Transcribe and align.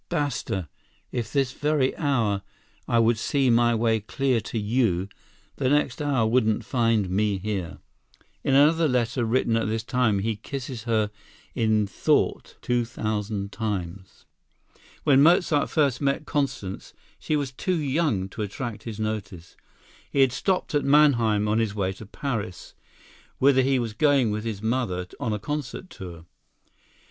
Basta!—if 0.09 1.31
this 1.31 1.51
very 1.51 1.95
hour 1.95 2.41
I 2.87 2.99
could 2.99 3.19
see 3.19 3.51
my 3.51 3.75
way 3.75 3.99
clear 3.99 4.41
to 4.41 4.57
you, 4.57 5.07
the 5.57 5.69
next 5.69 6.01
hour 6.01 6.25
wouldn't 6.25 6.65
find 6.65 7.07
me 7.07 7.37
here." 7.37 7.77
In 8.43 8.55
another 8.55 8.87
letter 8.87 9.23
written 9.23 9.55
at 9.55 9.67
this 9.67 9.83
time 9.83 10.17
he 10.17 10.35
kisses 10.37 10.85
her 10.85 11.11
"in 11.53 11.85
thought 11.85 12.57
two 12.63 12.83
thousand 12.83 13.51
times." 13.51 14.25
When 15.03 15.21
Mozart 15.21 15.69
first 15.69 16.01
met 16.01 16.25
Constance, 16.25 16.95
she 17.19 17.35
was 17.35 17.51
too 17.51 17.75
young 17.77 18.27
to 18.29 18.41
attract 18.41 18.85
his 18.85 18.99
notice. 18.99 19.55
He 20.11 20.21
had 20.21 20.31
stopped 20.31 20.73
at 20.73 20.83
Mannheim 20.83 21.47
on 21.47 21.59
his 21.59 21.75
way 21.75 21.93
to 21.93 22.07
Paris, 22.07 22.73
whither 23.37 23.61
he 23.61 23.77
was 23.77 23.93
going 23.93 24.31
with 24.31 24.45
his 24.45 24.63
mother 24.63 25.05
on 25.19 25.31
a 25.31 25.37
concert 25.37 25.91
tour. 25.91 26.25